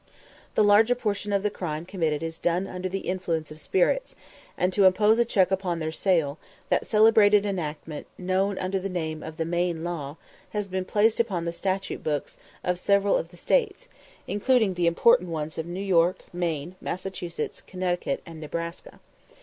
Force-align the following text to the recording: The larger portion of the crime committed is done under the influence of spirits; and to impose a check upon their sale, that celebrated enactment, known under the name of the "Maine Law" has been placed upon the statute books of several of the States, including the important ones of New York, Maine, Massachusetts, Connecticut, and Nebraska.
The 0.55 0.63
larger 0.63 0.95
portion 0.95 1.31
of 1.31 1.43
the 1.43 1.51
crime 1.51 1.85
committed 1.85 2.23
is 2.23 2.39
done 2.39 2.65
under 2.65 2.89
the 2.89 3.01
influence 3.01 3.51
of 3.51 3.61
spirits; 3.61 4.15
and 4.57 4.73
to 4.73 4.85
impose 4.85 5.19
a 5.19 5.25
check 5.25 5.51
upon 5.51 5.77
their 5.77 5.91
sale, 5.91 6.39
that 6.69 6.87
celebrated 6.87 7.45
enactment, 7.45 8.07
known 8.17 8.57
under 8.57 8.79
the 8.79 8.89
name 8.89 9.21
of 9.21 9.37
the 9.37 9.45
"Maine 9.45 9.83
Law" 9.83 10.17
has 10.53 10.67
been 10.67 10.85
placed 10.85 11.19
upon 11.19 11.45
the 11.45 11.53
statute 11.53 12.03
books 12.03 12.37
of 12.63 12.79
several 12.79 13.15
of 13.15 13.29
the 13.29 13.37
States, 13.37 13.87
including 14.25 14.73
the 14.73 14.87
important 14.87 15.29
ones 15.29 15.59
of 15.59 15.67
New 15.67 15.79
York, 15.79 16.23
Maine, 16.33 16.77
Massachusetts, 16.81 17.61
Connecticut, 17.61 18.23
and 18.25 18.41
Nebraska. 18.41 19.01